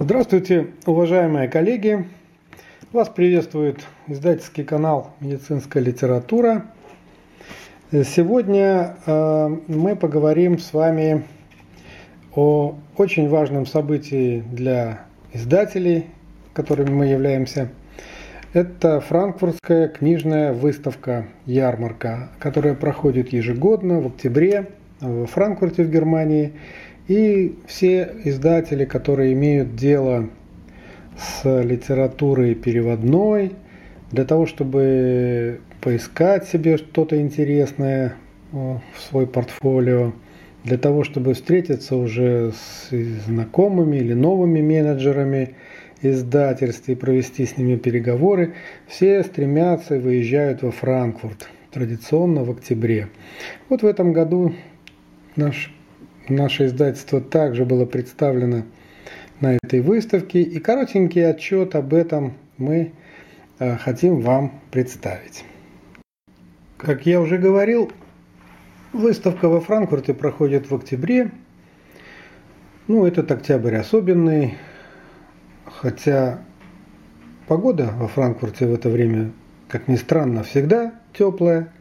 [0.00, 2.06] Здравствуйте, уважаемые коллеги!
[2.92, 6.66] Вас приветствует издательский канал «Медицинская литература».
[7.90, 11.24] Сегодня э, мы поговорим с вами
[12.36, 15.00] о очень важном событии для
[15.32, 16.06] издателей,
[16.52, 17.68] которыми мы являемся.
[18.52, 26.52] Это франкфуртская книжная выставка «Ярмарка», которая проходит ежегодно в октябре в Франкфурте в Германии–
[27.08, 30.28] и все издатели, которые имеют дело
[31.16, 33.52] с литературой переводной,
[34.12, 38.14] для того, чтобы поискать себе что-то интересное
[38.52, 40.12] в свой портфолио,
[40.64, 42.90] для того, чтобы встретиться уже с
[43.26, 45.54] знакомыми или новыми менеджерами
[46.02, 48.54] издательств и провести с ними переговоры,
[48.86, 53.08] все стремятся и выезжают во Франкфурт, традиционно в октябре.
[53.68, 54.54] Вот в этом году
[55.36, 55.74] наш
[56.28, 58.64] Наше издательство также было представлено
[59.40, 62.92] на этой выставке, и коротенький отчет об этом мы
[63.58, 65.44] э, хотим вам представить.
[66.76, 67.90] Как я уже говорил,
[68.92, 71.30] выставка во Франкфурте проходит в октябре.
[72.88, 74.58] Ну, этот октябрь особенный,
[75.64, 76.40] хотя
[77.46, 79.32] погода во Франкфурте в это время,
[79.68, 81.72] как ни странно, всегда теплая.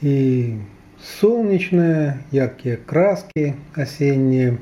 [0.00, 0.58] И
[1.00, 4.58] солнечная, яркие краски осенние.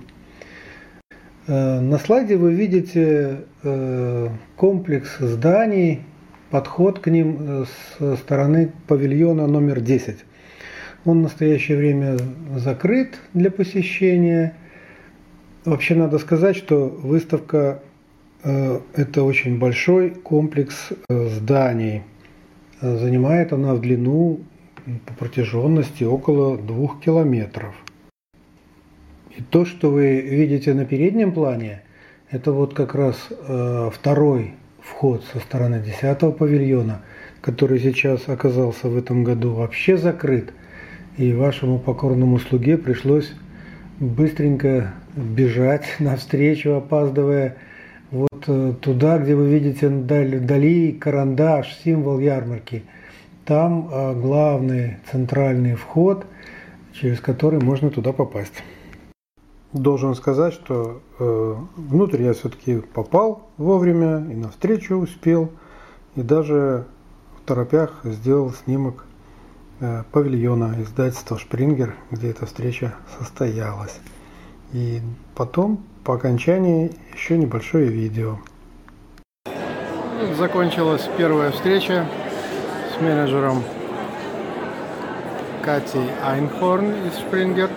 [1.47, 6.03] Э, на слайде вы видите э, комплекс зданий,
[6.51, 10.25] подход к ним э, с стороны павильона номер 10.
[11.05, 12.17] Он в настоящее время
[12.57, 14.57] закрыт для посещения.
[15.65, 17.83] Вообще надо сказать, что выставка
[18.43, 22.03] это очень большой комплекс зданий.
[22.81, 24.41] Занимает она в длину
[25.07, 27.75] по протяженности около двух километров.
[29.37, 31.83] И то, что вы видите на переднем плане,
[32.31, 37.03] это вот как раз э, второй вход со стороны 10 павильона,
[37.41, 40.53] который сейчас оказался в этом году вообще закрыт.
[41.19, 43.33] И вашему покорному слуге пришлось
[43.99, 47.57] быстренько бежать навстречу, опаздывая
[48.11, 52.85] вот э, туда, где вы видите вдали карандаш, символ ярмарки–
[53.47, 56.27] там а, главный центральный вход,
[56.93, 58.63] через который можно туда попасть.
[59.73, 65.51] Должен сказать, что э, внутрь я все-таки попал вовремя и навстречу успел,
[66.15, 66.87] и даже
[67.37, 69.05] в торопях сделал снимок
[69.81, 74.01] э, павильона издательства «Шпрингер», где эта встреча состоялась.
[74.73, 75.03] И
[75.35, 78.39] потом, по окончании, еще небольшое видео.
[80.39, 82.07] Закончилась первая встреча
[83.01, 83.63] менеджером
[85.63, 87.71] Катей Айнхорн из Springer.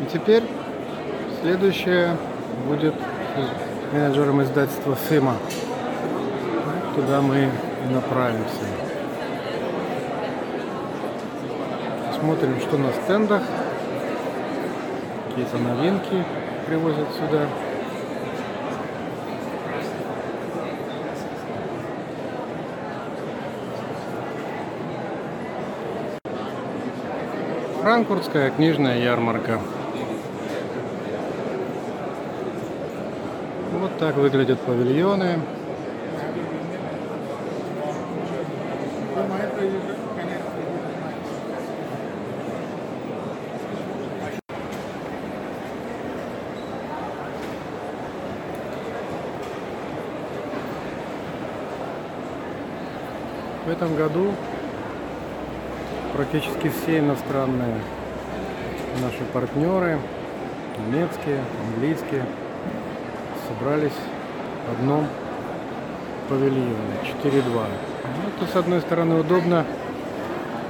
[0.00, 0.42] И теперь
[1.42, 2.16] следующее
[2.68, 2.94] будет
[3.92, 5.36] менеджером издательства Сима.
[6.94, 7.48] Туда мы
[7.88, 8.64] и направимся.
[12.18, 13.42] Смотрим, что на стендах.
[15.28, 16.24] Какие-то новинки
[16.66, 17.46] привозят сюда.
[27.84, 29.60] Франкфуртская книжная ярмарка.
[33.78, 35.38] Вот так выглядят павильоны.
[53.66, 54.32] В этом году
[56.14, 57.74] практически все иностранные
[59.02, 59.98] наши партнеры,
[60.86, 62.24] немецкие, английские,
[63.48, 63.92] собрались
[64.68, 65.06] в одном
[66.28, 66.76] павильоне
[67.22, 67.42] 4.2.
[67.44, 69.66] Ну, это с одной стороны удобно,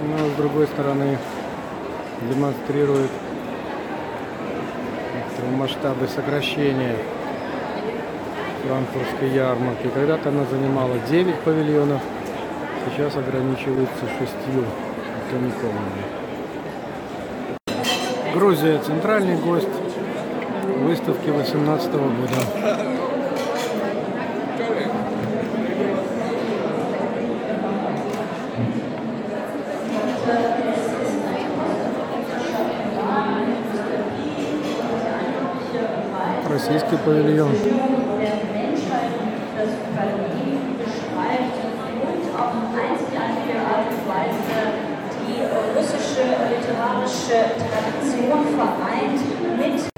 [0.09, 1.19] но с другой стороны
[2.22, 3.11] демонстрирует
[5.58, 6.96] масштабы сокращения
[8.67, 9.88] франкфуртской ярмарки.
[9.93, 12.00] Когда-то она занимала 9 павильонов,
[12.88, 14.31] сейчас ограничивается 6
[15.38, 15.81] никому.
[18.34, 19.69] Грузия– центральный гость
[20.81, 22.34] выставки 18 года.
[36.48, 38.04] Российский павильон.
[47.05, 49.21] Literarische Tradition vereint
[49.59, 49.91] mit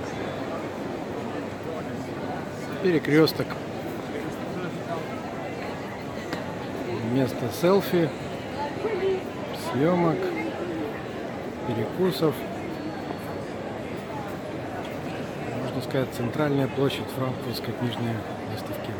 [2.82, 3.46] перекресток.
[7.12, 8.08] Место селфи,
[9.72, 10.18] съемок,
[11.66, 12.34] перекусов.
[15.64, 18.14] Можно сказать, центральная площадь Франкфуртской книжной
[18.52, 18.90] выставки.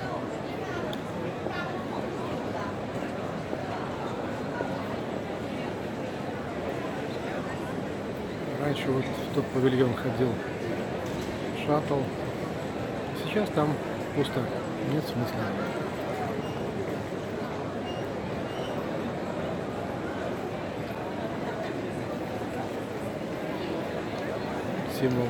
[8.67, 10.29] Раньше вот в тот павильон ходил
[11.65, 12.01] шаттл.
[13.23, 13.73] Сейчас там
[14.17, 14.41] пусто.
[14.93, 15.39] Нет смысла.
[24.99, 25.29] Символ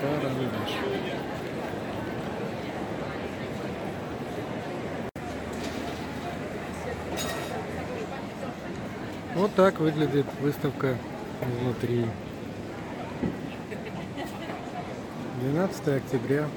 [0.00, 0.72] карандаш.
[9.36, 10.96] Вот так выглядит выставка
[11.42, 12.06] изнутри.
[15.40, 16.48] 12 октября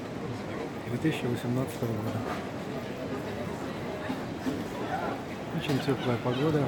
[0.88, 2.18] 2018 года.
[5.56, 6.64] Очень теплая погода.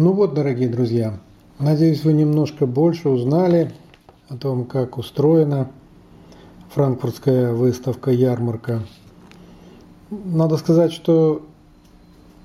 [0.00, 1.18] Ну вот, дорогие друзья,
[1.58, 3.72] надеюсь, вы немножко больше узнали
[4.28, 5.72] о том, как устроена
[6.72, 8.84] франкфуртская выставка-ярмарка.
[10.08, 11.44] Надо сказать, что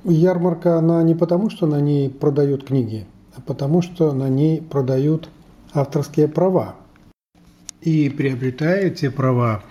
[0.04, 3.06] ярмарка, она не потому, что на ней продают книги,
[3.36, 5.30] а потому, что на ней продают
[5.76, 6.74] авторские права.
[7.82, 9.62] И приобретая эти права,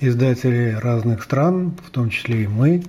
[0.00, 2.82] издатели разных стран, в том числе и мы,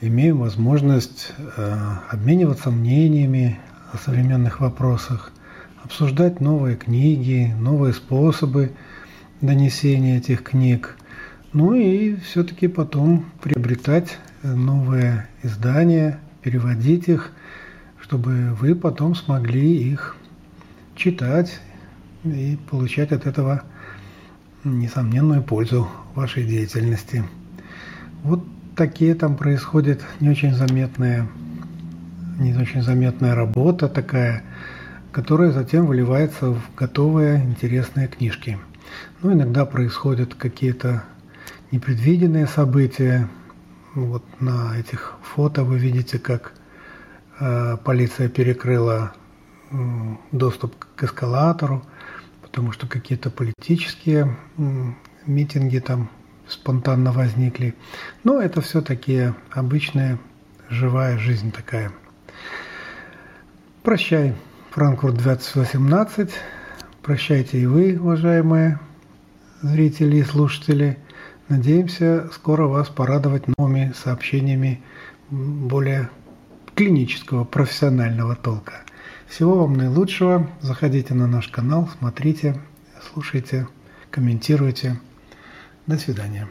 [0.00, 1.78] имеем возможность э,
[2.10, 3.60] обмениваться мнениями,
[3.92, 5.32] о современных вопросах,
[5.82, 8.72] обсуждать новые книги, новые способы
[9.40, 10.96] донесения этих книг,
[11.52, 17.32] ну и все-таки потом приобретать новые издания, переводить их,
[18.00, 20.16] чтобы вы потом смогли их
[20.94, 21.60] читать
[22.24, 23.62] и получать от этого
[24.64, 27.24] несомненную пользу вашей деятельности.
[28.22, 28.44] Вот
[28.76, 31.28] такие там происходят не очень заметные
[32.38, 34.44] не очень заметная работа такая,
[35.12, 38.58] которая затем выливается в готовые интересные книжки.
[39.22, 41.04] Ну, иногда происходят какие-то
[41.72, 43.28] непредвиденные события.
[43.94, 46.52] Вот на этих фото вы видите, как
[47.40, 49.12] э, полиция перекрыла
[49.70, 49.76] э,
[50.30, 51.84] доступ к эскалатору,
[52.42, 54.62] потому что какие-то политические э,
[55.26, 56.08] митинги там
[56.46, 57.74] спонтанно возникли.
[58.22, 60.18] Но это все такие обычная
[60.70, 61.90] живая жизнь такая–
[63.82, 64.34] Прощай,
[64.70, 66.30] Франкфурт 2018.
[67.02, 68.78] Прощайте и вы, уважаемые
[69.62, 70.98] зрители и слушатели.
[71.48, 74.82] Надеемся скоро вас порадовать новыми сообщениями
[75.30, 76.10] более
[76.74, 78.82] клинического, профессионального толка.
[79.26, 80.48] Всего вам наилучшего.
[80.60, 82.60] Заходите на наш канал, смотрите,
[83.12, 83.66] слушайте,
[84.10, 85.00] комментируйте.
[85.86, 86.48] До свидания.